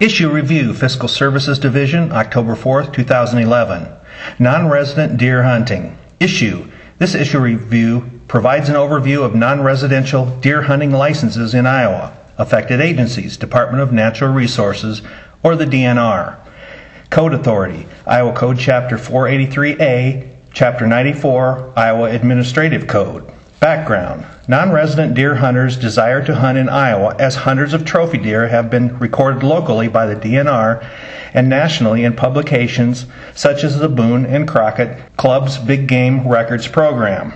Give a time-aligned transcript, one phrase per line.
[0.00, 3.86] Issue Review Fiscal Services Division, October 4th, 2011.
[4.38, 5.98] Non-resident deer hunting.
[6.18, 6.70] Issue.
[6.96, 12.16] This issue review provides an overview of non-residential deer hunting licenses in Iowa.
[12.38, 15.02] Affected agencies, Department of Natural Resources,
[15.42, 16.38] or the DNR.
[17.10, 23.30] Code Authority, Iowa Code Chapter 483A, Chapter 94, Iowa Administrative Code.
[23.60, 28.48] Background Non resident deer hunters desire to hunt in Iowa as hundreds of trophy deer
[28.48, 30.82] have been recorded locally by the DNR
[31.34, 33.04] and nationally in publications
[33.34, 37.34] such as the Boone and Crockett Club's Big Game Records program.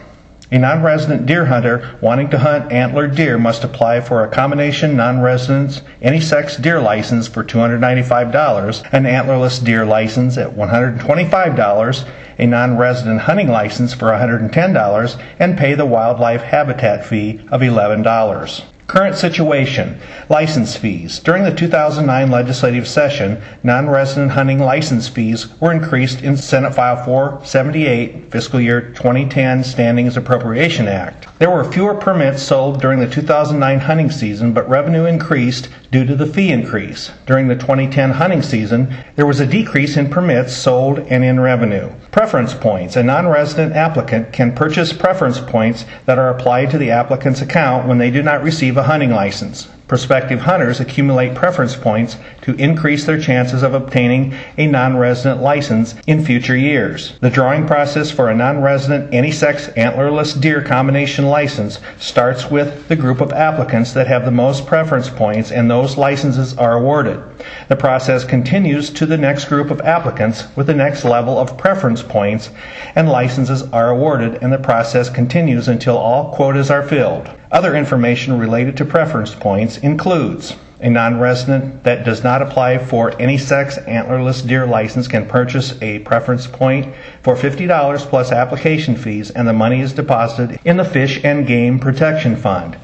[0.54, 4.96] A non resident deer hunter wanting to hunt antlered deer must apply for a combination
[4.96, 12.04] non residence any sex deer license for $295, an antlerless deer license at $125,
[12.38, 18.62] a non resident hunting license for $110, and pay the wildlife habitat fee of $11.
[18.86, 19.98] Current situation
[20.28, 21.18] License fees.
[21.20, 27.04] During the 2009 legislative session, non resident hunting license fees were increased in Senate File
[27.04, 31.28] 478, Fiscal Year 2010 Standings Appropriation Act.
[31.38, 36.16] There were fewer permits sold during the 2009 hunting season, but revenue increased due to
[36.16, 37.10] the fee increase.
[37.26, 41.90] During the 2010 hunting season, there was a decrease in permits sold and in revenue.
[42.12, 42.96] Preference points.
[42.96, 47.86] A non resident applicant can purchase preference points that are applied to the applicant's account
[47.86, 49.68] when they do not receive a hunting license.
[49.86, 55.94] Prospective hunters accumulate preference points to increase their chances of obtaining a non resident license
[56.06, 57.18] in future years.
[57.20, 62.88] The drawing process for a non resident any sex antlerless deer combination license starts with
[62.88, 67.22] the group of applicants that have the most preference points, and those licenses are awarded.
[67.68, 72.02] The process continues to the next group of applicants with the next level of preference
[72.02, 72.48] points,
[72.96, 77.28] and licenses are awarded, and the process continues until all quotas are filled.
[77.54, 83.38] Other information related to preference points includes a non-resident that does not apply for any
[83.38, 86.92] sex antlerless deer license can purchase a preference point
[87.22, 91.78] for $50 plus application fees and the money is deposited in the Fish and Game
[91.78, 92.76] Protection Fund.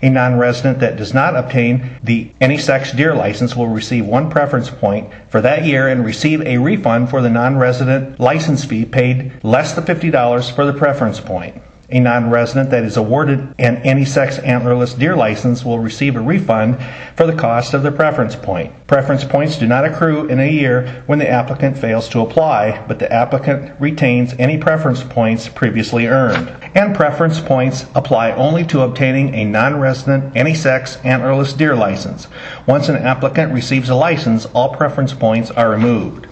[0.00, 4.70] A non-resident that does not obtain the any sex deer license will receive one preference
[4.70, 9.74] point for that year and receive a refund for the non-resident license fee paid less
[9.74, 11.60] than $50 for the preference point.
[11.90, 16.78] A non-resident that is awarded an any sex antlerless deer license will receive a refund
[17.14, 18.72] for the cost of the preference point.
[18.86, 22.98] Preference points do not accrue in a year when the applicant fails to apply, but
[22.98, 26.48] the applicant retains any preference points previously earned.
[26.74, 32.28] And preference points apply only to obtaining a non-resident any sex antlerless deer license.
[32.66, 36.28] Once an applicant receives a license, all preference points are removed.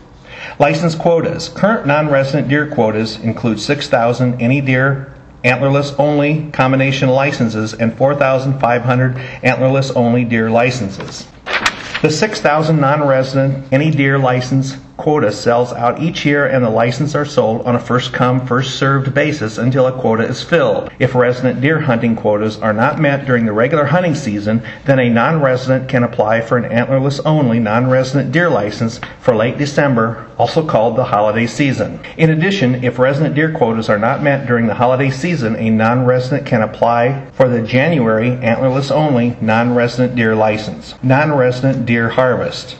[0.58, 1.48] License quotas.
[1.50, 5.11] Current non-resident deer quotas include 6,000 any deer
[5.44, 11.26] antlerless only combination licenses and 4,500 antlerless only deer licenses.
[12.02, 17.24] The 6,000 non-resident any deer license quota sells out each year and the licenses are
[17.24, 20.92] sold on a first come, first served basis until a quota is filled.
[21.00, 25.10] If resident deer hunting quotas are not met during the regular hunting season, then a
[25.10, 30.30] non resident can apply for an antlerless only non resident deer license for late December,
[30.38, 31.98] also called the holiday season.
[32.16, 36.04] In addition, if resident deer quotas are not met during the holiday season, a non
[36.04, 40.94] resident can apply for the January antlerless only non resident deer license.
[41.02, 42.76] Non resident deer harvest.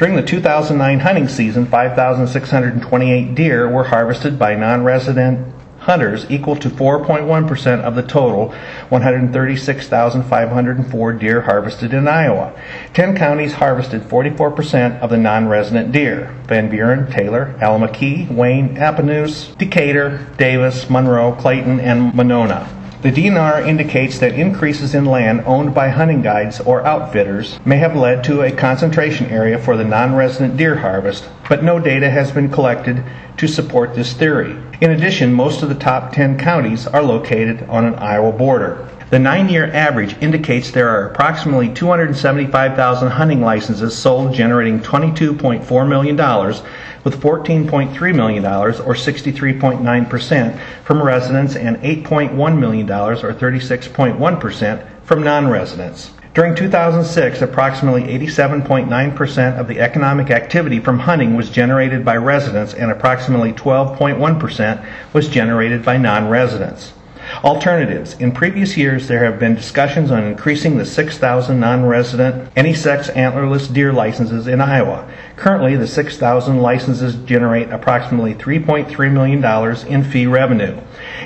[0.00, 6.70] During the 2009 hunting season, 5,628 deer were harvested by non resident hunters, equal to
[6.70, 8.54] 4.1% of the total
[8.88, 12.58] 136,504 deer harvested in Iowa.
[12.94, 19.54] 10 counties harvested 44% of the non resident deer Van Buren, Taylor, Allamakee, Wayne, Appanoose,
[19.58, 22.66] Decatur, Davis, Monroe, Clayton, and Monona.
[23.02, 27.96] The DNR indicates that increases in land owned by hunting guides or outfitters may have
[27.96, 32.30] led to a concentration area for the non resident deer harvest, but no data has
[32.30, 33.02] been collected
[33.38, 34.54] to support this theory.
[34.82, 38.86] In addition, most of the top 10 counties are located on an Iowa border.
[39.08, 46.16] The nine year average indicates there are approximately 275,000 hunting licenses sold, generating $22.4 million,
[47.04, 56.10] with $14.3 million, or 63.9%, from residents and $8.1 million, or 36.1%, from non residents.
[56.32, 62.92] During 2006, approximately 87.9% of the economic activity from hunting was generated by residents, and
[62.92, 66.92] approximately 12.1% was generated by non residents.
[67.44, 68.14] Alternatives.
[68.14, 73.72] In previous years, there have been discussions on increasing the 6,000 non-resident any sex antlerless
[73.72, 75.08] deer licenses in Iowa.
[75.40, 79.42] Currently, the 6,000 licenses generate approximately $3.3 million
[79.86, 80.78] in fee revenue.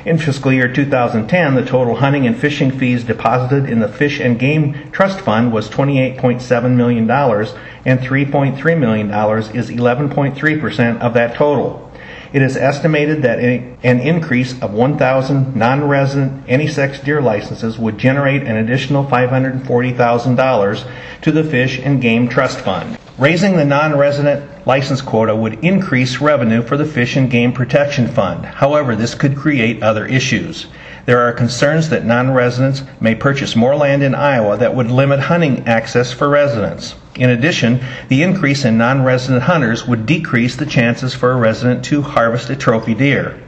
[0.05, 4.39] In fiscal year 2010, the total hunting and fishing fees deposited in the Fish and
[4.39, 11.91] Game Trust Fund was $28.7 million, and $3.3 million is 11.3% of that total.
[12.33, 18.59] It is estimated that an increase of 1,000 non-resident any-sex deer licenses would generate an
[18.59, 20.91] additional $540,000
[21.23, 22.97] to the Fish and Game Trust Fund.
[23.17, 28.45] Raising the non-resident license quota would increase revenue for the Fish and Game Protection Fund.
[28.45, 30.67] However, this could create other issues.
[31.07, 35.69] There are concerns that non-residents may purchase more land in Iowa that would limit hunting
[35.69, 36.97] access for residents.
[37.15, 37.79] In addition,
[38.09, 42.57] the increase in non-resident hunters would decrease the chances for a resident to harvest a
[42.57, 43.41] trophy deer.